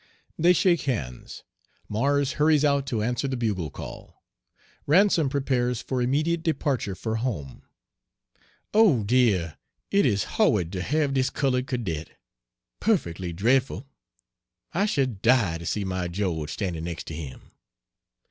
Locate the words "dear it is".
9.03-10.23